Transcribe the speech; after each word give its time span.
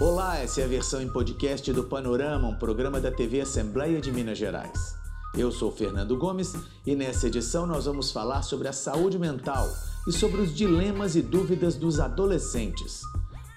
Olá, 0.00 0.38
essa 0.38 0.60
é 0.60 0.64
a 0.64 0.66
versão 0.66 1.00
em 1.00 1.08
podcast 1.08 1.72
do 1.72 1.84
Panorama, 1.84 2.48
um 2.48 2.56
programa 2.56 3.00
da 3.00 3.12
TV 3.12 3.40
Assembleia 3.40 4.00
de 4.00 4.10
Minas 4.10 4.36
Gerais. 4.36 4.96
Eu 5.36 5.52
sou 5.52 5.70
Fernando 5.70 6.16
Gomes 6.16 6.52
e 6.84 6.96
nessa 6.96 7.28
edição 7.28 7.64
nós 7.64 7.84
vamos 7.84 8.10
falar 8.10 8.42
sobre 8.42 8.66
a 8.66 8.72
saúde 8.72 9.20
mental 9.20 9.68
e 10.08 10.10
sobre 10.10 10.40
os 10.40 10.52
dilemas 10.52 11.14
e 11.14 11.22
dúvidas 11.22 11.76
dos 11.76 12.00
adolescentes. 12.00 13.02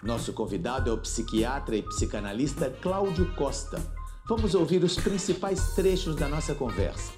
Nosso 0.03 0.31
convidado 0.31 0.91
é 0.91 0.93
o 0.93 0.99
psiquiatra 0.99 1.75
e 1.75 1.81
psicanalista 1.81 2.69
Cláudio 2.69 3.33
Costa. 3.33 3.81
Vamos 4.29 4.53
ouvir 4.53 4.83
os 4.83 4.95
principais 4.95 5.73
trechos 5.73 6.15
da 6.15 6.29
nossa 6.29 6.53
conversa. 6.53 7.13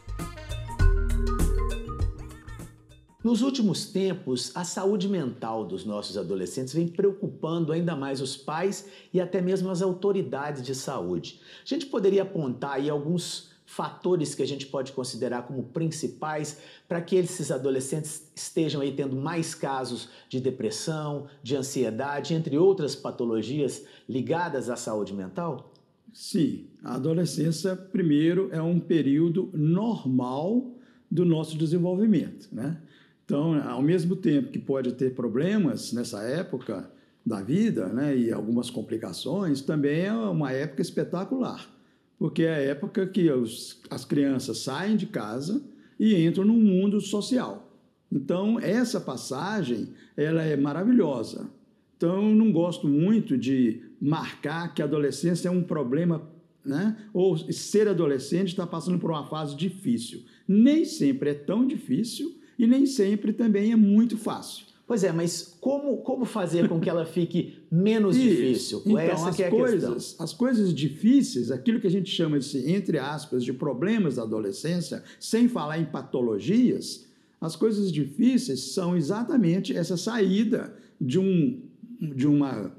Nos 3.22 3.42
últimos 3.42 3.86
tempos, 3.86 4.56
a 4.56 4.64
saúde 4.64 5.10
mental 5.10 5.66
dos 5.66 5.84
nossos 5.84 6.18
adolescentes 6.18 6.74
vem 6.74 6.88
preocupando 6.88 7.74
ainda 7.74 7.94
mais 7.94 8.22
os 8.22 8.38
pais 8.38 8.90
e 9.14 9.20
até 9.20 9.42
mesmo 9.42 9.70
as 9.70 9.82
autoridades 9.82 10.64
de 10.64 10.74
saúde. 10.74 11.42
A 11.62 11.68
gente 11.68 11.86
poderia 11.88 12.22
apontar 12.22 12.76
aí 12.76 12.90
alguns 12.90 13.50
fatores 13.66 14.34
que 14.34 14.42
a 14.42 14.48
gente 14.48 14.66
pode 14.68 14.94
considerar 14.94 15.42
como 15.42 15.64
principais 15.64 16.60
para 16.88 17.02
que 17.02 17.18
esses 17.18 17.52
adolescentes 17.52 18.32
estejam 18.34 18.80
aí 18.80 18.94
tendo 18.94 19.18
mais 19.18 19.54
casos 19.54 20.08
de 20.30 20.40
depressão, 20.40 21.28
de 21.44 21.58
ansiedade, 21.58 22.34
entre 22.34 22.58
outras 22.58 22.96
patologias 22.96 23.86
ligadas 24.08 24.70
à 24.70 24.78
saúde 24.78 25.14
mental? 25.14 25.74
Sim, 26.14 26.68
a 26.82 26.96
adolescência, 26.96 27.76
primeiro, 27.76 28.48
é 28.54 28.62
um 28.62 28.80
período 28.80 29.50
normal 29.54 30.72
do 31.12 31.26
nosso 31.26 31.58
desenvolvimento, 31.58 32.48
né? 32.52 32.82
Então, 33.30 33.62
ao 33.70 33.84
mesmo 33.84 34.16
tempo 34.16 34.50
que 34.50 34.58
pode 34.58 34.94
ter 34.94 35.14
problemas 35.14 35.94
nessa 35.94 36.24
época 36.24 36.90
da 37.24 37.44
vida, 37.44 37.86
né, 37.90 38.18
e 38.18 38.32
algumas 38.32 38.72
complicações, 38.72 39.62
também 39.62 40.06
é 40.06 40.12
uma 40.12 40.52
época 40.52 40.82
espetacular, 40.82 41.70
porque 42.18 42.42
é 42.42 42.56
a 42.56 42.62
época 42.72 43.06
que 43.06 43.30
os, 43.30 43.84
as 43.88 44.04
crianças 44.04 44.58
saem 44.58 44.98
de 44.98 45.06
casa 45.06 45.62
e 46.00 46.26
entram 46.26 46.44
no 46.44 46.56
mundo 46.56 47.00
social. 47.00 47.72
Então, 48.12 48.60
essa 48.60 49.00
passagem, 49.00 49.90
ela 50.18 50.42
é 50.42 50.58
maravilhosa. 50.58 51.52
Então, 51.98 52.30
eu 52.30 52.36
não 52.36 52.52
gosto 52.52 52.88
muito 52.88 53.38
de 53.38 53.80
marcar 54.02 54.74
que 54.74 54.82
a 54.82 54.86
adolescência 54.86 55.50
é 55.50 55.52
um 55.52 55.62
problema, 55.62 56.28
né? 56.66 56.98
ou 57.14 57.38
ser 57.38 57.88
adolescente 57.88 58.48
está 58.48 58.66
passando 58.66 58.98
por 58.98 59.12
uma 59.12 59.28
fase 59.28 59.56
difícil. 59.56 60.24
Nem 60.48 60.84
sempre 60.84 61.30
é 61.30 61.34
tão 61.36 61.68
difícil, 61.68 62.39
e 62.60 62.68
nem 62.68 62.86
sempre 62.86 63.32
também 63.32 63.72
é 63.72 63.76
muito 63.78 64.18
fácil. 64.18 64.66
Pois 64.86 65.04
é, 65.04 65.12
mas 65.12 65.56
como, 65.62 65.98
como 65.98 66.26
fazer 66.26 66.68
com 66.68 66.80
que 66.80 66.90
ela 66.90 67.06
fique 67.06 67.60
menos 67.72 68.18
Isso. 68.18 68.28
difícil? 68.28 68.82
Então, 68.86 69.00
Essa 69.00 69.30
as, 69.30 69.40
é 69.40 69.50
coisas, 69.50 70.16
as 70.20 70.34
coisas 70.34 70.74
difíceis, 70.74 71.52
aquilo 71.52 71.80
que 71.80 71.88
a 71.88 71.92
gente 71.92 72.10
chama 72.10 72.38
de, 72.40 72.72
entre 72.72 72.98
aspas, 72.98 73.46
de 73.46 73.54
problemas 73.54 74.16
da 74.16 74.24
adolescência, 74.24 75.04
sem 75.20 75.48
falar 75.48 75.80
em 75.80 75.86
patologias, 75.86 77.08
as 77.40 77.56
coisas 77.56 77.92
difíceis 77.92 78.74
são 78.74 78.98
exatamente 78.98 79.78
essa 79.78 79.96
saída 79.96 80.76
de, 81.00 81.18
um, 81.18 81.62
de 82.02 82.28
uma 82.28 82.76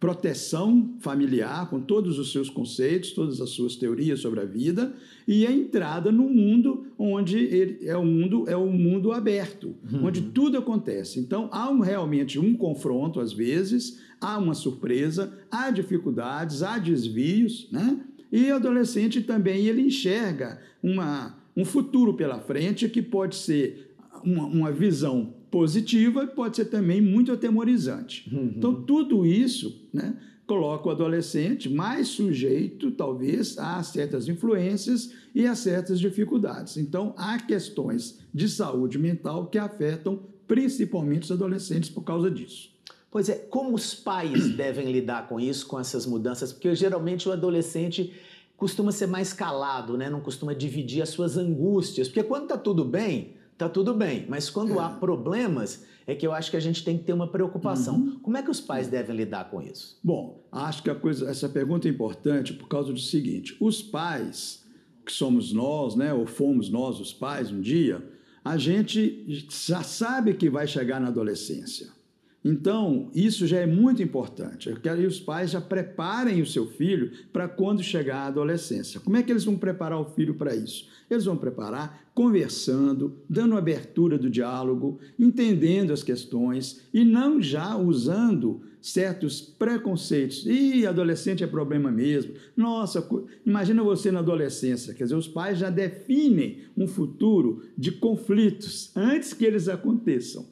proteção 0.00 0.94
familiar, 1.00 1.68
com 1.68 1.80
todos 1.80 2.18
os 2.18 2.30
seus 2.30 2.48
conceitos, 2.48 3.10
todas 3.10 3.40
as 3.40 3.50
suas 3.50 3.74
teorias 3.74 4.20
sobre 4.20 4.40
a 4.40 4.44
vida, 4.44 4.94
e 5.26 5.44
a 5.44 5.50
entrada 5.50 6.12
no 6.12 6.28
mundo 6.28 6.86
onde 6.96 7.36
ele 7.36 7.78
é 7.82 7.96
o 7.96 8.04
mundo 8.04 8.44
é 8.48 8.56
o 8.56 8.70
mundo 8.70 9.10
aberto, 9.10 9.74
uhum. 9.92 10.06
onde 10.06 10.22
tudo 10.22 10.56
acontece. 10.56 11.18
Então 11.18 11.48
há 11.52 11.68
um, 11.68 11.80
realmente 11.80 12.38
um 12.38 12.54
confronto 12.54 13.18
às 13.18 13.32
vezes, 13.32 14.00
há 14.20 14.38
uma 14.38 14.54
surpresa, 14.54 15.36
há 15.50 15.70
dificuldades, 15.70 16.62
há 16.62 16.78
desvios, 16.78 17.68
né? 17.72 18.00
E 18.30 18.52
o 18.52 18.56
adolescente 18.56 19.22
também 19.22 19.66
ele 19.66 19.82
enxerga 19.82 20.60
uma, 20.82 21.38
um 21.56 21.64
futuro 21.64 22.14
pela 22.14 22.38
frente 22.38 22.88
que 22.88 23.00
pode 23.02 23.34
ser 23.36 23.94
uma, 24.22 24.44
uma 24.44 24.72
visão 24.72 25.34
positiva 25.50 26.24
e 26.24 26.26
pode 26.26 26.56
ser 26.56 26.66
também 26.66 27.00
muito 27.00 27.32
atemorizante. 27.32 28.28
Uhum. 28.32 28.52
Então, 28.56 28.82
tudo 28.82 29.24
isso 29.26 29.88
né, 29.92 30.16
coloca 30.46 30.88
o 30.88 30.90
adolescente 30.90 31.68
mais 31.68 32.08
sujeito, 32.08 32.90
talvez, 32.90 33.58
a 33.58 33.82
certas 33.82 34.28
influências 34.28 35.12
e 35.34 35.46
a 35.46 35.54
certas 35.54 36.00
dificuldades. 36.00 36.76
Então, 36.76 37.14
há 37.16 37.38
questões 37.38 38.18
de 38.32 38.48
saúde 38.48 38.98
mental 38.98 39.46
que 39.46 39.58
afetam 39.58 40.20
principalmente 40.46 41.24
os 41.24 41.32
adolescentes 41.32 41.90
por 41.90 42.02
causa 42.02 42.30
disso. 42.30 42.70
Pois 43.10 43.28
é, 43.28 43.34
como 43.34 43.74
os 43.74 43.94
pais 43.94 44.48
devem 44.56 44.90
lidar 44.90 45.28
com 45.28 45.38
isso, 45.38 45.66
com 45.66 45.78
essas 45.78 46.06
mudanças? 46.06 46.52
Porque 46.52 46.74
geralmente 46.74 47.28
o 47.28 47.32
adolescente 47.32 48.12
costuma 48.56 48.90
ser 48.90 49.06
mais 49.06 49.32
calado, 49.32 49.96
né? 49.96 50.10
não 50.10 50.20
costuma 50.20 50.52
dividir 50.54 51.00
as 51.02 51.10
suas 51.10 51.36
angústias. 51.36 52.08
Porque 52.08 52.22
quando 52.22 52.44
está 52.44 52.58
tudo 52.58 52.84
bem, 52.84 53.34
tá 53.58 53.68
tudo 53.68 53.92
bem. 53.92 54.24
Mas 54.28 54.48
quando 54.48 54.78
é. 54.78 54.82
há 54.82 54.88
problemas, 54.88 55.84
é 56.06 56.14
que 56.14 56.26
eu 56.26 56.32
acho 56.32 56.50
que 56.50 56.56
a 56.56 56.60
gente 56.60 56.82
tem 56.82 56.96
que 56.96 57.04
ter 57.04 57.12
uma 57.12 57.26
preocupação. 57.26 57.96
Uhum. 57.96 58.18
Como 58.20 58.36
é 58.36 58.42
que 58.42 58.50
os 58.50 58.60
pais 58.60 58.88
devem 58.88 59.14
lidar 59.14 59.50
com 59.50 59.60
isso? 59.60 59.98
Bom, 60.02 60.42
acho 60.50 60.82
que 60.82 60.88
a 60.88 60.94
coisa, 60.94 61.28
essa 61.28 61.48
pergunta 61.48 61.86
é 61.86 61.90
importante 61.90 62.54
por 62.54 62.68
causa 62.68 62.92
do 62.92 63.00
seguinte: 63.00 63.56
os 63.60 63.82
pais, 63.82 64.64
que 65.04 65.12
somos 65.12 65.52
nós, 65.52 65.96
né, 65.96 66.14
ou 66.14 66.26
fomos 66.26 66.70
nós 66.70 66.98
os 67.00 67.12
pais 67.12 67.50
um 67.50 67.60
dia, 67.60 68.02
a 68.44 68.56
gente 68.56 69.26
já 69.50 69.82
sabe 69.82 70.32
que 70.32 70.48
vai 70.48 70.66
chegar 70.66 71.00
na 71.00 71.08
adolescência. 71.08 71.97
Então, 72.44 73.10
isso 73.14 73.46
já 73.46 73.58
é 73.58 73.66
muito 73.66 74.02
importante. 74.02 74.70
Eu 74.70 74.76
quero 74.76 75.00
que 75.00 75.06
os 75.06 75.18
pais 75.18 75.50
já 75.50 75.60
preparem 75.60 76.40
o 76.40 76.46
seu 76.46 76.66
filho 76.66 77.10
para 77.32 77.48
quando 77.48 77.82
chegar 77.82 78.18
à 78.18 78.26
adolescência. 78.26 79.00
Como 79.00 79.16
é 79.16 79.22
que 79.22 79.32
eles 79.32 79.44
vão 79.44 79.56
preparar 79.56 80.00
o 80.00 80.04
filho 80.04 80.34
para 80.34 80.54
isso? 80.54 80.88
Eles 81.10 81.24
vão 81.24 81.36
preparar 81.36 82.08
conversando, 82.14 83.16
dando 83.28 83.56
abertura 83.56 84.16
do 84.16 84.30
diálogo, 84.30 84.98
entendendo 85.18 85.92
as 85.92 86.02
questões 86.02 86.80
e 86.94 87.04
não 87.04 87.42
já 87.42 87.76
usando 87.76 88.62
certos 88.80 89.40
preconceitos. 89.40 90.46
E 90.46 90.86
adolescente 90.86 91.42
é 91.42 91.46
problema 91.46 91.90
mesmo. 91.90 92.34
Nossa, 92.56 93.06
imagina 93.44 93.82
você 93.82 94.12
na 94.12 94.20
adolescência. 94.20 94.94
Quer 94.94 95.04
dizer, 95.04 95.16
os 95.16 95.28
pais 95.28 95.58
já 95.58 95.70
definem 95.70 96.58
um 96.76 96.86
futuro 96.86 97.62
de 97.76 97.92
conflitos 97.92 98.92
antes 98.96 99.32
que 99.32 99.44
eles 99.44 99.68
aconteçam. 99.68 100.46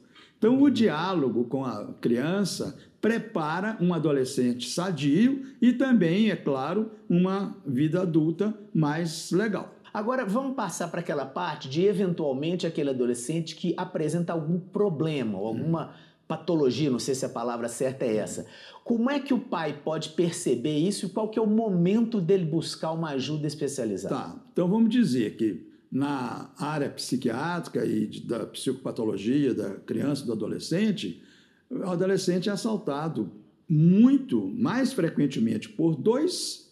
Então, 0.47 0.63
o 0.63 0.71
diálogo 0.71 1.43
com 1.47 1.65
a 1.65 1.87
criança 2.01 2.79
prepara 3.01 3.77
um 3.81 3.93
adolescente 3.93 4.69
sadio 4.69 5.45
e 5.61 5.73
também, 5.73 6.31
é 6.31 6.37
claro, 6.37 6.93
uma 7.11 7.57
vida 7.67 8.03
adulta 8.03 8.57
mais 8.73 9.33
legal. 9.33 9.75
Agora 9.93 10.25
vamos 10.25 10.55
passar 10.55 10.87
para 10.87 11.01
aquela 11.01 11.27
parte 11.27 11.69
de 11.69 11.85
eventualmente 11.85 12.65
aquele 12.65 12.91
adolescente 12.91 13.57
que 13.57 13.75
apresenta 13.77 14.35
algum 14.35 14.61
problema 14.61 15.37
ou 15.37 15.49
alguma 15.49 15.95
patologia, 16.29 16.91
não 16.91 17.01
sei 17.01 17.17
se 17.17 17.27
a 17.27 17.29
palavra 17.29 17.69
certa 17.69 18.05
é 18.05 18.15
essa. 18.15 18.47
Como 18.85 19.11
é 19.11 19.19
que 19.19 19.35
o 19.35 19.41
pai 19.41 19.81
pode 19.85 20.11
perceber 20.11 20.79
isso 20.79 21.07
e 21.07 21.09
qual 21.09 21.29
que 21.29 21.41
é 21.41 21.43
o 21.43 21.47
momento 21.47 22.21
dele 22.21 22.45
buscar 22.45 22.93
uma 22.93 23.11
ajuda 23.11 23.49
especializada? 23.49 24.15
Tá, 24.15 24.37
então 24.53 24.69
vamos 24.69 24.91
dizer 24.91 25.35
que 25.35 25.67
na 25.97 26.51
área 26.59 26.91
psiquiátrica 26.91 27.83
e 27.87 28.07
da 28.21 28.45
psicopatologia 28.45 29.55
da 29.55 29.71
criança 29.77 30.23
e 30.23 30.27
do 30.27 30.33
adolescente, 30.33 31.23
o 31.71 31.85
adolescente 31.85 32.51
é 32.51 32.53
assaltado 32.53 33.33
muito 33.67 34.47
mais 34.47 34.93
frequentemente 34.93 35.71
por 35.71 35.97
dois, 35.97 36.71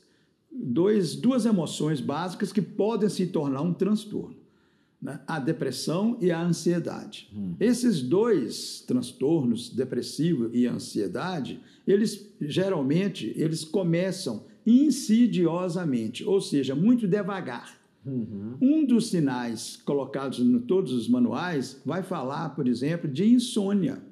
dois, 0.53 1.17
duas 1.17 1.47
emoções 1.47 2.03
básicas 2.03 2.53
que 2.53 2.61
podem 2.61 3.09
se 3.09 3.27
tornar 3.27 3.63
um 3.63 3.73
transtorno. 3.73 4.37
Né? 5.01 5.19
A 5.27 5.39
depressão 5.39 6.19
e 6.21 6.31
a 6.31 6.43
ansiedade. 6.43 7.31
Hum. 7.35 7.55
Esses 7.59 8.03
dois 8.03 8.85
transtornos, 8.87 9.71
depressivo 9.71 10.51
e 10.53 10.67
ansiedade, 10.67 11.61
eles 11.87 12.29
geralmente 12.43 13.33
eles 13.37 13.65
começam 13.65 14.45
insidiosamente, 14.67 16.23
ou 16.25 16.43
seja, 16.43 16.75
muito 16.75 17.09
devagar. 17.09 17.84
Uhum. 18.05 18.57
Um 18.61 18.87
dos 18.87 19.09
sinais 19.09 19.77
colocados 19.77 20.39
em 20.39 20.59
todos 20.61 20.93
os 20.93 21.09
manuais 21.09 21.81
vai 21.85 22.03
falar, 22.03 22.51
por 22.51 22.69
exemplo, 22.69 23.11
de 23.11 23.25
insônia. 23.25 24.03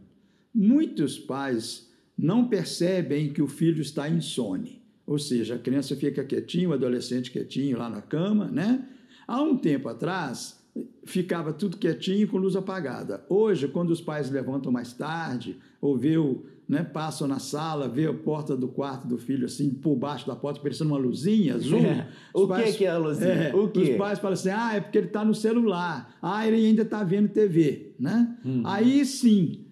Muitos 0.54 1.18
pais 1.18 1.90
não 2.16 2.48
percebem 2.48 3.32
que 3.32 3.42
o 3.42 3.48
filho 3.48 3.82
está 3.82 4.08
insone, 4.08 4.82
ou 5.06 5.18
seja, 5.18 5.56
a 5.56 5.58
criança 5.58 5.96
fica 5.96 6.24
quietinho, 6.24 6.70
o 6.70 6.72
adolescente 6.72 7.30
quietinho 7.30 7.78
lá 7.78 7.90
na 7.90 8.00
cama, 8.00 8.46
né? 8.46 8.88
Há 9.26 9.42
um 9.42 9.56
tempo 9.56 9.88
atrás, 9.88 10.61
ficava 11.04 11.52
tudo 11.52 11.76
quietinho 11.76 12.28
com 12.28 12.38
luz 12.38 12.56
apagada. 12.56 13.24
Hoje, 13.28 13.68
quando 13.68 13.90
os 13.90 14.00
pais 14.00 14.30
levantam 14.30 14.70
mais 14.70 14.92
tarde, 14.92 15.58
ou 15.80 15.96
vê 15.98 16.16
o, 16.16 16.44
né, 16.68 16.82
passam 16.82 17.26
na 17.26 17.38
sala, 17.38 17.88
vê 17.88 18.06
a 18.06 18.12
porta 18.12 18.56
do 18.56 18.68
quarto 18.68 19.06
do 19.06 19.18
filho 19.18 19.46
assim, 19.46 19.70
por 19.70 19.96
baixo 19.96 20.26
da 20.26 20.36
porta, 20.36 20.60
parecendo 20.60 20.90
uma 20.90 20.98
luzinha 20.98 21.54
azul. 21.56 21.80
É. 21.80 22.08
o 22.32 22.46
pais, 22.46 22.76
que, 22.76 22.84
é 22.84 22.90
a 22.90 22.98
luzinha? 22.98 23.30
É, 23.30 23.54
o 23.54 23.64
Os 23.64 23.88
pais 23.96 24.18
falam 24.18 24.34
assim, 24.34 24.50
ah, 24.50 24.74
é 24.74 24.80
porque 24.80 24.98
ele 24.98 25.08
está 25.08 25.24
no 25.24 25.34
celular. 25.34 26.16
Ah, 26.22 26.46
ele 26.46 26.64
ainda 26.66 26.82
está 26.82 27.02
vendo 27.02 27.28
TV. 27.28 27.94
Né? 27.98 28.36
Uhum. 28.44 28.62
Aí 28.64 29.04
sim, 29.04 29.64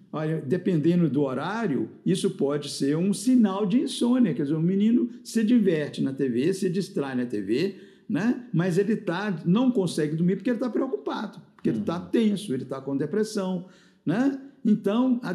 dependendo 0.45 1.09
do 1.09 1.21
horário, 1.21 1.89
isso 2.05 2.31
pode 2.31 2.69
ser 2.69 2.97
um 2.97 3.13
sinal 3.13 3.65
de 3.65 3.79
insônia. 3.79 4.33
Quer 4.33 4.43
dizer, 4.43 4.55
o 4.55 4.61
menino 4.61 5.09
se 5.23 5.43
diverte 5.43 6.01
na 6.01 6.11
TV, 6.11 6.53
se 6.53 6.69
distrai 6.69 7.15
na 7.15 7.25
TV, 7.25 7.75
né? 8.11 8.45
mas 8.51 8.77
ele 8.77 8.97
tá, 8.97 9.41
não 9.45 9.71
consegue 9.71 10.17
dormir 10.17 10.35
porque 10.35 10.49
ele 10.49 10.57
está 10.57 10.69
preocupado, 10.69 11.39
porque 11.55 11.69
ele 11.69 11.79
está 11.79 11.97
uhum. 11.97 12.07
tenso, 12.07 12.53
ele 12.53 12.63
está 12.63 12.81
com 12.81 12.97
depressão. 12.97 13.67
Né? 14.05 14.37
Então, 14.65 15.21
a, 15.23 15.33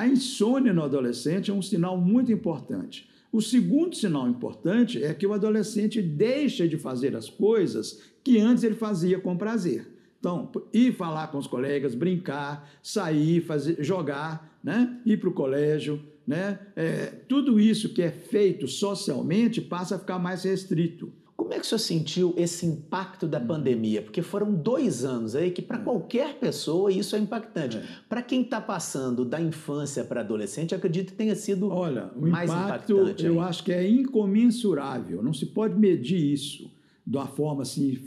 a 0.00 0.08
insônia 0.08 0.72
no 0.72 0.82
adolescente 0.82 1.52
é 1.52 1.54
um 1.54 1.62
sinal 1.62 1.96
muito 1.96 2.32
importante. 2.32 3.08
O 3.30 3.40
segundo 3.40 3.94
sinal 3.94 4.28
importante 4.28 5.04
é 5.04 5.14
que 5.14 5.24
o 5.24 5.32
adolescente 5.32 6.02
deixa 6.02 6.66
de 6.66 6.76
fazer 6.76 7.14
as 7.14 7.30
coisas 7.30 8.02
que 8.24 8.40
antes 8.40 8.64
ele 8.64 8.74
fazia 8.74 9.20
com 9.20 9.36
prazer. 9.36 9.86
Então, 10.18 10.50
ir 10.72 10.94
falar 10.94 11.28
com 11.28 11.38
os 11.38 11.46
colegas, 11.46 11.94
brincar, 11.94 12.68
sair, 12.82 13.40
fazer, 13.42 13.76
jogar, 13.84 14.58
né? 14.64 14.98
ir 15.06 15.20
para 15.20 15.28
o 15.28 15.32
colégio, 15.32 16.02
né? 16.26 16.58
É, 16.74 17.06
tudo 17.28 17.60
isso 17.60 17.90
que 17.90 18.02
é 18.02 18.10
feito 18.10 18.66
socialmente 18.66 19.60
passa 19.60 19.94
a 19.94 19.98
ficar 20.00 20.18
mais 20.18 20.42
restrito. 20.42 21.12
Como 21.46 21.54
é 21.54 21.60
que 21.60 21.64
o 21.64 21.68
senhor 21.68 21.78
sentiu 21.78 22.34
esse 22.36 22.66
impacto 22.66 23.24
da 23.24 23.38
hum. 23.38 23.46
pandemia? 23.46 24.02
Porque 24.02 24.20
foram 24.20 24.52
dois 24.52 25.04
anos 25.04 25.36
aí 25.36 25.52
que, 25.52 25.62
para 25.62 25.78
hum. 25.78 25.84
qualquer 25.84 26.40
pessoa, 26.40 26.90
isso 26.90 27.14
é 27.14 27.20
impactante. 27.20 27.76
É. 27.76 27.84
Para 28.08 28.20
quem 28.20 28.42
está 28.42 28.60
passando 28.60 29.24
da 29.24 29.40
infância 29.40 30.02
para 30.02 30.22
adolescente, 30.22 30.74
acredito 30.74 31.12
que 31.12 31.16
tenha 31.16 31.36
sido 31.36 31.70
Olha, 31.70 32.10
o 32.16 32.26
mais 32.26 32.50
impacto, 32.50 32.94
impactante. 32.94 33.26
Eu 33.26 33.40
aí. 33.40 33.48
acho 33.48 33.62
que 33.62 33.72
é 33.72 33.88
incomensurável. 33.88 35.22
Não 35.22 35.32
se 35.32 35.46
pode 35.46 35.78
medir 35.78 36.18
isso 36.18 36.68
de 37.06 37.16
uma 37.16 37.28
forma 37.28 37.62
assim 37.62 38.00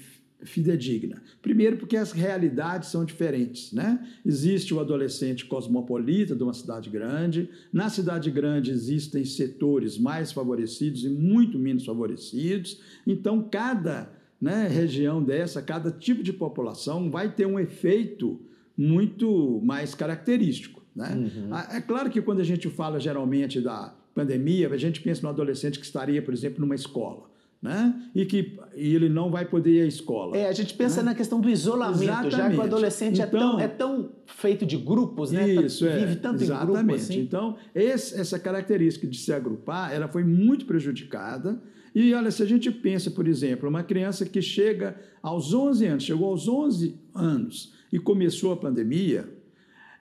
fidedigna. 0.44 1.22
Primeiro, 1.42 1.78
porque 1.78 1.98
as 1.98 2.12
realidades 2.12 2.90
são 2.90 3.04
diferentes. 3.04 3.74
Né? 3.74 4.00
Existe 4.26 4.74
o 4.74 4.80
adolescente 4.80 5.46
cosmopolita 5.46 6.36
de 6.36 6.44
uma 6.44 6.54
cidade 6.54 6.90
grande, 6.90 7.50
na 7.72 7.90
cidade 7.90 8.32
grande 8.32 8.72
existem 8.72 9.26
setores 9.26 9.98
mais 9.98 10.32
favorecidos 10.32 11.04
e 11.04 11.10
muito 11.10 11.60
menos 11.60 11.86
favorecidos, 11.86 12.82
então 13.06 13.42
cada 13.50 14.12
né, 14.40 14.68
região 14.68 15.22
dessa, 15.22 15.62
cada 15.62 15.92
tipo 15.92 16.24
de 16.24 16.32
população 16.32 17.12
vai 17.12 17.32
ter 17.32 17.46
um 17.46 17.60
efeito 17.60 18.40
muito 18.78 19.60
mais 19.64 19.94
característico. 19.94 20.82
Né? 20.96 21.14
Uhum. 21.16 21.58
É 21.76 21.82
claro 21.82 22.10
que 22.10 22.22
quando 22.22 22.40
a 22.40 22.46
gente 22.46 22.70
fala 22.70 23.00
geralmente 23.00 23.60
da 23.60 23.94
pandemia, 24.16 24.70
a 24.70 24.78
gente 24.78 25.02
pensa 25.02 25.22
no 25.22 25.30
adolescente 25.30 25.80
que 25.80 25.86
estaria, 25.86 26.22
por 26.22 26.34
exemplo, 26.34 26.62
numa 26.62 26.76
escola 26.76 27.29
né? 27.62 27.94
E 28.16 28.26
que 28.26 28.58
e 28.76 28.96
ele 28.96 29.10
não 29.10 29.30
vai 29.30 29.46
poder 29.46 29.72
ir 29.72 29.82
à 29.82 29.86
escola. 29.86 30.38
É, 30.38 30.48
a 30.48 30.54
gente 30.54 30.74
pensa 30.74 31.02
né? 31.02 31.10
na 31.10 31.16
questão 31.16 31.42
do 31.42 31.50
isolamento, 31.50 32.04
exatamente. 32.04 32.36
já 32.36 32.50
que 32.50 32.56
o 32.56 32.62
adolescente 32.62 33.22
então, 33.22 33.28
é, 33.28 33.30
tão, 33.30 33.60
é 33.60 33.68
tão 33.68 34.12
feito 34.28 34.66
de 34.66 34.78
grupos, 34.78 35.32
né? 35.32 35.48
Isso, 35.48 35.86
é, 35.86 36.00
Vive 36.00 36.16
tanto 36.18 36.42
exatamente. 36.42 36.80
em 36.80 36.86
grupos. 36.86 37.04
Assim. 37.04 37.20
Então, 37.20 37.58
esse, 37.76 38.20
essa 38.20 38.40
característica 38.40 39.06
de 39.06 39.18
se 39.18 39.34
agrupar, 39.34 39.94
ela 39.94 40.08
foi 40.08 40.24
muito 40.24 40.66
prejudicada. 40.66 41.62
E 41.94 42.14
olha, 42.14 42.32
se 42.32 42.42
a 42.42 42.46
gente 42.46 42.72
pensa, 42.72 43.12
por 43.12 43.28
exemplo, 43.28 43.68
uma 43.68 43.84
criança 43.84 44.26
que 44.26 44.42
chega 44.42 44.96
aos 45.22 45.54
11 45.54 45.86
anos, 45.86 46.04
chegou 46.04 46.30
aos 46.30 46.48
11 46.48 46.96
anos 47.14 47.74
e 47.92 48.00
começou 48.00 48.54
a 48.54 48.58
pandemia, 48.58 49.28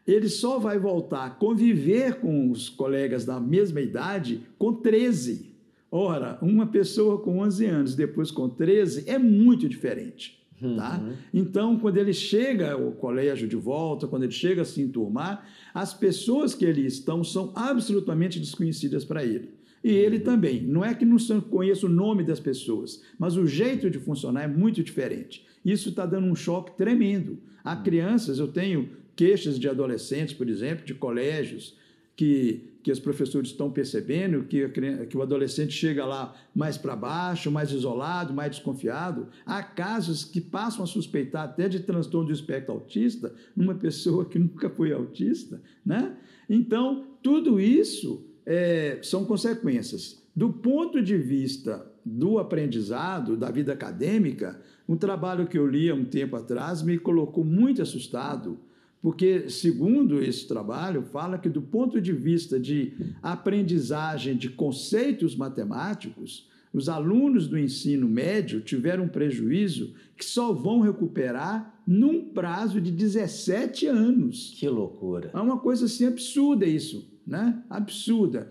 ele 0.07 0.29
só 0.29 0.59
vai 0.59 0.79
voltar 0.79 1.27
a 1.27 1.31
conviver 1.31 2.21
com 2.21 2.51
os 2.51 2.69
colegas 2.69 3.25
da 3.25 3.41
mesma 3.41 3.81
idade 3.81 4.43
com 4.59 4.73
13. 4.73 5.48
Ora, 5.91 6.39
uma 6.43 6.67
pessoa 6.67 7.21
com 7.21 7.39
11 7.39 7.67
anos, 7.67 7.95
depois 7.95 8.31
com 8.31 8.49
13, 8.49 9.09
é 9.09 9.19
muito 9.19 9.69
diferente. 9.69 10.39
Tá? 10.61 10.99
Uhum. 10.99 11.13
Então, 11.33 11.79
quando 11.79 11.99
ele 11.99 12.13
chega 12.13 12.73
ao 12.73 12.91
colégio 12.93 13.47
de 13.47 13.55
volta, 13.55 14.09
quando 14.09 14.25
ele 14.25 14.33
chega 14.33 14.63
a 14.63 14.65
se 14.65 14.83
enturmar, 14.83 15.49
as 15.73 15.95
pessoas 15.95 16.53
que 16.53 16.67
ali 16.67 16.85
estão 16.85 17.23
são 17.23 17.53
absolutamente 17.55 18.41
desconhecidas 18.41 19.05
para 19.05 19.25
ele. 19.25 19.51
E 19.83 19.91
ele 19.91 20.17
uhum. 20.17 20.25
também. 20.25 20.63
Não 20.63 20.85
é 20.85 20.95
que 20.95 21.05
não 21.05 21.19
conheça 21.41 21.87
o 21.87 21.89
nome 21.89 22.25
das 22.25 22.41
pessoas, 22.41 23.03
mas 23.19 23.37
o 23.37 23.47
jeito 23.47 23.89
de 23.89 23.99
funcionar 23.99 24.43
é 24.43 24.49
muito 24.49 24.83
diferente. 24.83 25.47
Isso 25.65 25.91
está 25.91 26.05
dando 26.05 26.27
um 26.27 26.35
choque 26.35 26.77
tremendo. 26.77 27.39
Há 27.65 27.77
uhum. 27.77 27.83
crianças, 27.85 28.39
eu 28.41 28.49
tenho 28.49 28.91
queixas 29.15 29.59
de 29.59 29.69
adolescentes, 29.69 30.35
por 30.35 30.49
exemplo, 30.49 30.85
de 30.85 30.95
colégios, 30.95 31.77
que 32.19 32.69
que 32.89 32.93
os 32.93 32.99
professores 32.99 33.51
estão 33.51 33.71
percebendo 33.71 34.45
que, 34.45 34.67
que 35.11 35.17
o 35.19 35.21
adolescente 35.21 35.73
chega 35.73 36.07
lá 36.07 36.35
mais 36.55 36.79
para 36.79 36.97
baixo, 36.97 37.51
mais 37.51 37.71
isolado, 37.71 38.33
mais 38.33 38.53
desconfiado. 38.53 39.29
Há 39.45 39.63
casos 39.63 40.25
que 40.25 40.41
passam 40.41 40.85
a 40.85 40.87
suspeitar 40.87 41.45
até 41.45 41.69
de 41.69 41.81
transtorno 41.81 42.29
do 42.29 42.33
espectro 42.33 42.73
autista 42.73 43.35
numa 43.55 43.75
pessoa 43.75 44.25
que 44.25 44.39
nunca 44.41 44.71
foi 44.71 44.91
autista. 44.91 45.61
Né? 45.85 46.17
Então, 46.49 47.05
tudo 47.23 47.61
isso 47.61 48.25
é, 48.47 48.99
são 49.03 49.27
consequências. 49.27 50.23
Do 50.35 50.51
ponto 50.51 51.03
de 51.03 51.19
vista 51.19 51.85
do 52.03 52.39
aprendizado, 52.39 53.37
da 53.37 53.51
vida 53.51 53.75
acadêmica, 53.75 54.59
um 54.89 54.97
trabalho 54.97 55.47
que 55.47 55.59
eu 55.59 55.67
li 55.67 55.91
há 55.91 55.95
um 55.95 56.07
tempo 56.07 56.37
atrás 56.37 56.81
me 56.81 56.97
colocou 56.97 57.45
muito 57.45 57.83
assustado 57.83 58.59
porque, 59.01 59.49
segundo 59.49 60.21
esse 60.23 60.47
trabalho, 60.47 61.03
fala 61.03 61.39
que, 61.39 61.49
do 61.49 61.63
ponto 61.63 62.01
de 62.01 62.13
vista 62.13 62.59
de 62.59 62.93
aprendizagem 63.23 64.37
de 64.37 64.51
conceitos 64.51 65.37
matemáticos, 65.37 66.49
os 66.73 66.89
alunos 66.89 67.49
do 67.49 67.59
ensino 67.59 68.09
médio 68.09 68.61
tiveram 68.61 69.05
um 69.05 69.09
prejuízo 69.09 69.95
que 70.17 70.25
só 70.25 70.53
vão 70.53 70.81
recuperar 70.81 71.81
num 71.87 72.25
prazo 72.25 72.81
de 72.81 72.91
17 72.91 73.87
anos. 73.87 74.55
Que 74.59 74.69
loucura! 74.69 75.31
É 75.33 75.39
uma 75.39 75.59
coisa 75.59 75.87
assim 75.87 76.07
absurda 76.07 76.67
isso, 76.67 77.09
né? 77.27 77.63
Absurda. 77.71 78.51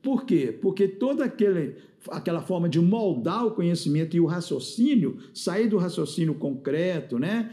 Por 0.00 0.24
quê? 0.24 0.56
Porque 0.62 0.88
toda 0.88 1.24
aquele, 1.24 1.74
aquela 2.08 2.40
forma 2.40 2.68
de 2.68 2.80
moldar 2.80 3.46
o 3.46 3.50
conhecimento 3.50 4.16
e 4.16 4.20
o 4.20 4.26
raciocínio, 4.26 5.18
sair 5.34 5.68
do 5.68 5.76
raciocínio 5.76 6.34
concreto, 6.34 7.18
né? 7.18 7.50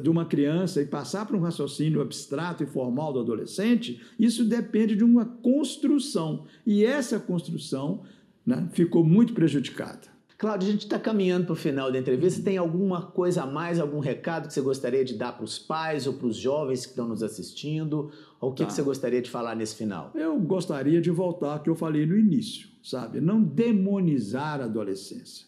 De 0.00 0.08
uma 0.08 0.24
criança 0.24 0.80
e 0.80 0.86
passar 0.86 1.26
para 1.26 1.36
um 1.36 1.40
raciocínio 1.40 2.00
abstrato 2.00 2.62
e 2.62 2.66
formal 2.66 3.12
do 3.12 3.20
adolescente, 3.20 4.00
isso 4.18 4.44
depende 4.44 4.96
de 4.96 5.04
uma 5.04 5.26
construção. 5.26 6.44
E 6.66 6.84
essa 6.84 7.20
construção 7.20 8.02
né, 8.44 8.68
ficou 8.72 9.04
muito 9.04 9.34
prejudicada. 9.34 10.16
Cláudio, 10.38 10.68
a 10.68 10.72
gente 10.72 10.82
está 10.82 10.98
caminhando 10.98 11.46
para 11.46 11.54
o 11.54 11.56
final 11.56 11.90
da 11.90 11.98
entrevista. 11.98 12.42
Tem 12.42 12.58
alguma 12.58 13.00
coisa 13.00 13.44
a 13.44 13.46
mais, 13.46 13.80
algum 13.80 14.00
recado 14.00 14.46
que 14.46 14.52
você 14.52 14.60
gostaria 14.60 15.02
de 15.02 15.14
dar 15.14 15.32
para 15.32 15.44
os 15.44 15.58
pais 15.58 16.06
ou 16.06 16.12
para 16.12 16.26
os 16.26 16.36
jovens 16.36 16.84
que 16.84 16.90
estão 16.90 17.08
nos 17.08 17.22
assistindo? 17.22 18.10
Ou 18.38 18.50
o 18.50 18.54
que, 18.54 18.62
tá. 18.62 18.66
que 18.66 18.74
você 18.74 18.82
gostaria 18.82 19.22
de 19.22 19.30
falar 19.30 19.54
nesse 19.54 19.74
final? 19.74 20.10
Eu 20.14 20.38
gostaria 20.38 21.00
de 21.00 21.10
voltar 21.10 21.54
ao 21.54 21.60
que 21.60 21.70
eu 21.70 21.74
falei 21.74 22.04
no 22.04 22.18
início, 22.18 22.68
sabe? 22.82 23.18
Não 23.18 23.42
demonizar 23.42 24.60
a 24.60 24.64
adolescência. 24.64 25.46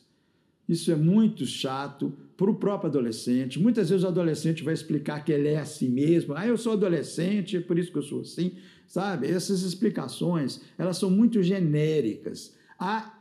Isso 0.67 0.91
é 0.91 0.97
muito 0.97 1.45
chato 1.45 2.15
para 2.39 2.53
o 2.53 2.55
próprio 2.55 2.89
adolescente. 2.89 3.59
Muitas 3.59 3.91
vezes 3.91 4.05
o 4.05 4.09
adolescente 4.09 4.63
vai 4.63 4.73
explicar 4.73 5.25
que 5.25 5.33
ele 5.33 5.49
é 5.49 5.59
assim 5.59 5.89
mesmo. 5.89 6.35
Ah, 6.37 6.47
eu 6.47 6.57
sou 6.57 6.75
adolescente, 6.75 7.57
é 7.57 7.61
por 7.61 7.77
isso 7.77 7.91
que 7.91 7.99
eu 7.99 8.03
sou 8.03 8.21
assim. 8.21 8.53
Sabe? 8.87 9.27
Essas 9.27 9.63
explicações, 9.63 10.61
elas 10.79 10.97
são 10.97 11.11
muito 11.11 11.43
genéricas. 11.43 12.57
A 12.79 13.13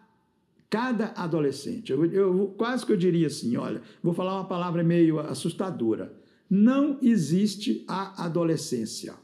cada 0.70 1.14
adolescente, 1.16 1.92
eu, 1.92 2.06
eu 2.06 2.54
quase 2.58 2.86
que 2.86 2.92
eu 2.92 2.98
diria 2.98 3.26
assim, 3.26 3.58
olha, 3.58 3.82
vou 4.04 4.14
falar 4.14 4.36
uma 4.36 4.48
palavra 4.48 4.84
meio 4.84 5.20
assustadora. 5.20 6.14
Não 6.48 7.00
existe 7.02 7.84
a 7.88 8.24
adolescência. 8.24 9.16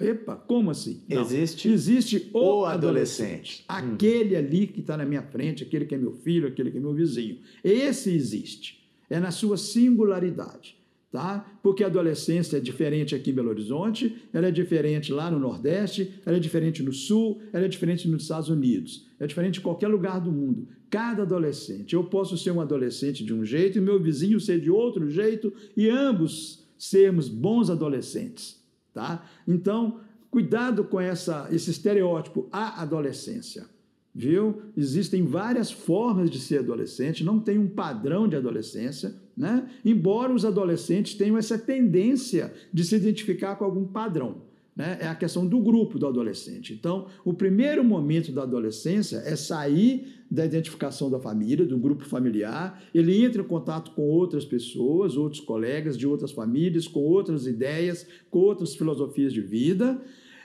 Epa, 0.00 0.36
como 0.36 0.70
assim? 0.70 1.02
Não. 1.08 1.20
Existe, 1.20 1.68
Existe 1.68 2.30
o, 2.32 2.60
o 2.60 2.64
adolescente. 2.64 3.64
adolescente. 3.64 3.64
Aquele 3.68 4.36
hum. 4.36 4.38
ali 4.38 4.66
que 4.66 4.80
está 4.80 4.96
na 4.96 5.04
minha 5.04 5.22
frente, 5.22 5.64
aquele 5.64 5.86
que 5.86 5.94
é 5.94 5.98
meu 5.98 6.12
filho, 6.12 6.46
aquele 6.46 6.70
que 6.70 6.78
é 6.78 6.80
meu 6.80 6.94
vizinho. 6.94 7.38
Esse 7.64 8.10
existe. 8.14 8.88
É 9.10 9.18
na 9.18 9.30
sua 9.30 9.56
singularidade. 9.56 10.76
Tá? 11.10 11.58
Porque 11.62 11.82
a 11.82 11.86
adolescência 11.86 12.58
é 12.58 12.60
diferente 12.60 13.14
aqui 13.14 13.30
em 13.30 13.32
Belo 13.32 13.48
Horizonte, 13.48 14.14
ela 14.30 14.48
é 14.48 14.50
diferente 14.50 15.10
lá 15.10 15.30
no 15.30 15.38
Nordeste, 15.38 16.12
ela 16.26 16.36
é 16.36 16.40
diferente 16.40 16.82
no 16.82 16.92
Sul, 16.92 17.40
ela 17.50 17.64
é 17.64 17.68
diferente 17.68 18.06
nos 18.06 18.24
Estados 18.24 18.50
Unidos, 18.50 19.06
é 19.18 19.26
diferente 19.26 19.58
em 19.58 19.62
qualquer 19.62 19.88
lugar 19.88 20.20
do 20.20 20.30
mundo. 20.30 20.68
Cada 20.90 21.22
adolescente, 21.22 21.94
eu 21.94 22.04
posso 22.04 22.36
ser 22.36 22.50
um 22.50 22.60
adolescente 22.60 23.24
de 23.24 23.32
um 23.32 23.42
jeito 23.42 23.78
e 23.78 23.80
meu 23.80 23.98
vizinho 23.98 24.38
ser 24.38 24.60
de 24.60 24.70
outro 24.70 25.08
jeito 25.08 25.50
e 25.74 25.88
ambos 25.88 26.68
sermos 26.76 27.26
bons 27.26 27.70
adolescentes. 27.70 28.57
Tá? 28.98 29.24
Então, 29.46 30.00
cuidado 30.28 30.82
com 30.82 31.00
essa, 31.00 31.46
esse 31.52 31.70
estereótipo, 31.70 32.48
a 32.50 32.82
adolescência. 32.82 33.64
Viu? 34.12 34.60
Existem 34.76 35.24
várias 35.24 35.70
formas 35.70 36.28
de 36.28 36.40
ser 36.40 36.58
adolescente, 36.58 37.22
não 37.22 37.38
tem 37.38 37.60
um 37.60 37.68
padrão 37.68 38.26
de 38.26 38.34
adolescência, 38.34 39.14
né? 39.36 39.70
embora 39.84 40.34
os 40.34 40.44
adolescentes 40.44 41.14
tenham 41.14 41.38
essa 41.38 41.56
tendência 41.56 42.52
de 42.72 42.82
se 42.82 42.96
identificar 42.96 43.54
com 43.54 43.64
algum 43.64 43.86
padrão. 43.86 44.47
Né, 44.78 44.96
é 45.00 45.08
a 45.08 45.14
questão 45.16 45.44
do 45.44 45.58
grupo 45.58 45.98
do 45.98 46.06
adolescente. 46.06 46.72
Então, 46.72 47.08
o 47.24 47.34
primeiro 47.34 47.82
momento 47.82 48.30
da 48.30 48.44
adolescência 48.44 49.16
é 49.26 49.34
sair 49.34 50.22
da 50.30 50.46
identificação 50.46 51.10
da 51.10 51.18
família, 51.18 51.66
do 51.66 51.76
grupo 51.76 52.04
familiar, 52.04 52.80
ele 52.94 53.24
entra 53.24 53.42
em 53.42 53.44
contato 53.44 53.90
com 53.90 54.02
outras 54.02 54.44
pessoas, 54.44 55.16
outros 55.16 55.40
colegas 55.40 55.98
de 55.98 56.06
outras 56.06 56.30
famílias, 56.30 56.86
com 56.86 57.00
outras 57.00 57.46
ideias, 57.46 58.06
com 58.30 58.38
outras 58.38 58.76
filosofias 58.76 59.32
de 59.32 59.40
vida. 59.40 60.00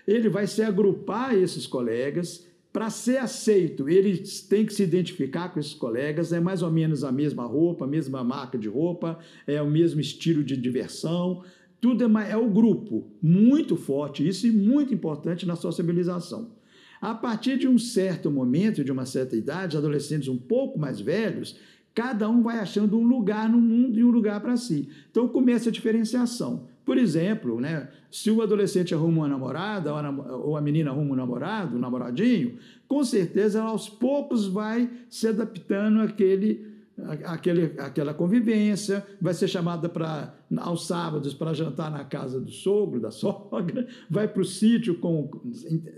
Ele 0.08 0.30
vai 0.30 0.48
se 0.48 0.64
agrupar 0.64 1.36
esses 1.36 1.68
colegas. 1.68 2.48
Para 2.72 2.90
ser 2.90 3.18
aceito, 3.18 3.88
ele 3.88 4.18
tem 4.50 4.66
que 4.66 4.74
se 4.74 4.82
identificar 4.82 5.50
com 5.50 5.60
esses 5.60 5.76
colegas, 5.76 6.34
é 6.34 6.40
mais 6.40 6.64
ou 6.64 6.72
menos 6.72 7.04
a 7.04 7.12
mesma 7.12 7.46
roupa, 7.46 7.86
a 7.86 7.88
mesma 7.88 8.24
marca 8.24 8.58
de 8.58 8.68
roupa, 8.68 9.20
é 9.46 9.62
o 9.62 9.70
mesmo 9.70 10.02
estilo 10.02 10.44
de 10.44 10.58
diversão, 10.58 11.44
tudo 11.84 12.18
é, 12.18 12.32
é 12.32 12.38
o 12.38 12.48
grupo, 12.48 13.12
muito 13.22 13.76
forte, 13.76 14.26
isso 14.26 14.48
e 14.48 14.52
muito 14.54 14.94
importante 14.94 15.46
na 15.46 15.58
sociabilização. 15.58 16.52
A 17.02 17.14
partir 17.14 17.58
de 17.58 17.68
um 17.68 17.78
certo 17.78 18.32
momento, 18.32 18.86
de 18.86 18.92
uma 18.94 19.06
certa 19.06 19.36
idade, 19.36 19.76
adolescentes 19.76 20.30
um 20.30 20.38
pouco 20.38 20.80
mais 20.80 21.02
velhos, 21.02 21.60
cada 21.94 22.30
um 22.30 22.42
vai 22.42 22.60
achando 22.60 22.98
um 22.98 23.04
lugar 23.04 23.50
no 23.50 23.60
mundo 23.60 24.00
e 24.00 24.04
um 24.06 24.12
lugar 24.12 24.40
para 24.40 24.56
si. 24.56 24.88
Então 25.12 25.28
começa 25.28 25.68
a 25.68 25.74
diferenciação. 25.74 26.70
Por 26.86 26.98
exemplo, 26.98 27.60
né, 27.60 27.90
se 28.10 28.32
o 28.32 28.42
adolescente 28.42 28.96
arruma 28.96 29.24
uma 29.24 29.28
namorada 29.28 29.94
ou 30.38 30.56
a 30.56 30.62
menina 30.62 30.90
arruma 30.90 31.12
um 31.12 31.18
namorado, 31.18 31.76
um 31.76 31.80
namoradinho, 31.80 32.60
com 32.88 33.04
certeza 33.04 33.60
ela 33.60 33.72
aos 33.72 33.90
poucos 33.90 34.48
vai 34.48 34.90
se 35.10 35.28
adaptando 35.28 36.00
àquele 36.00 36.74
aquele, 37.26 37.74
aquela 37.80 38.14
convivência, 38.14 39.06
vai 39.20 39.34
ser 39.34 39.48
chamada 39.48 39.90
para 39.90 40.34
aos 40.58 40.88
sábados 40.88 41.34
para 41.34 41.54
jantar 41.54 41.92
na 41.92 42.04
casa 42.04 42.40
do 42.40 42.52
sogro, 42.52 43.00
da 43.00 43.10
sogra, 43.12 43.88
vai 44.10 44.28
para 44.28 44.42
o 44.42 44.46
sítio 44.46 44.96
com, 44.96 45.30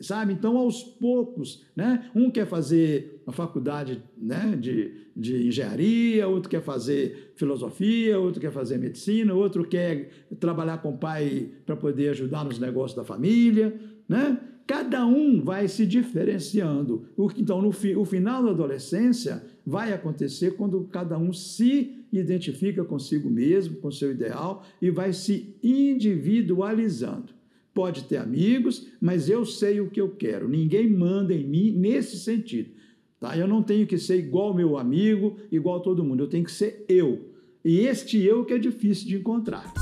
sabe? 0.01 0.33
Então, 0.33 0.57
aos 0.57 0.83
poucos, 0.83 1.63
né? 1.75 2.09
Um 2.15 2.29
quer 2.29 2.45
fazer 2.45 3.21
uma 3.25 3.33
faculdade 3.33 4.03
né, 4.17 4.57
de, 4.59 4.93
de 5.15 5.47
engenharia, 5.47 6.27
outro 6.27 6.49
quer 6.49 6.61
fazer 6.61 7.33
filosofia, 7.35 8.19
outro 8.19 8.39
quer 8.39 8.51
fazer 8.51 8.77
medicina, 8.77 9.33
outro 9.33 9.65
quer 9.67 10.09
trabalhar 10.39 10.77
com 10.77 10.89
o 10.89 10.97
pai 10.97 11.49
para 11.65 11.75
poder 11.75 12.09
ajudar 12.09 12.45
nos 12.45 12.59
negócios 12.59 12.95
da 12.95 13.03
família, 13.03 13.75
né? 14.07 14.39
Cada 14.67 15.05
um 15.05 15.43
vai 15.43 15.67
se 15.67 15.85
diferenciando. 15.85 17.05
Então, 17.37 17.61
no 17.61 17.71
fi, 17.71 17.95
o 17.95 18.03
final 18.03 18.43
da 18.43 18.49
adolescência 18.49 19.43
vai 19.65 19.93
acontecer 19.93 20.55
quando 20.55 20.85
cada 20.85 21.17
um 21.19 21.31
se 21.31 22.04
identifica 22.19 22.83
consigo 22.83 23.29
mesmo, 23.29 23.77
com 23.77 23.91
seu 23.91 24.11
ideal 24.11 24.65
e 24.81 24.89
vai 24.89 25.13
se 25.13 25.55
individualizando. 25.63 27.33
Pode 27.73 28.03
ter 28.03 28.17
amigos, 28.17 28.87
mas 29.01 29.29
eu 29.29 29.45
sei 29.45 29.81
o 29.81 29.89
que 29.89 29.99
eu 29.99 30.09
quero. 30.09 30.47
Ninguém 30.47 30.89
manda 30.89 31.33
em 31.33 31.45
mim 31.45 31.71
nesse 31.71 32.17
sentido. 32.17 32.71
Tá? 33.19 33.37
Eu 33.37 33.47
não 33.47 33.61
tenho 33.61 33.85
que 33.85 33.97
ser 33.97 34.17
igual 34.17 34.53
meu 34.53 34.77
amigo, 34.77 35.37
igual 35.51 35.81
todo 35.81 36.03
mundo. 36.03 36.23
Eu 36.23 36.29
tenho 36.29 36.45
que 36.45 36.51
ser 36.51 36.85
eu. 36.87 37.33
E 37.63 37.79
este 37.79 38.21
eu 38.21 38.45
que 38.45 38.53
é 38.53 38.57
difícil 38.57 39.07
de 39.07 39.17
encontrar. 39.17 39.73